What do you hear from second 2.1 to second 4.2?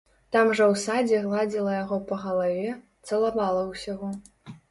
па галаве, цалавала ўсяго.